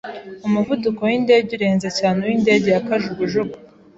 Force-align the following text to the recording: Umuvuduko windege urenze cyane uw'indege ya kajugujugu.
Umuvuduko 0.47 0.99
windege 1.09 1.51
urenze 1.57 1.87
cyane 1.99 2.17
uw'indege 2.21 2.67
ya 2.75 2.83
kajugujugu. 2.87 3.55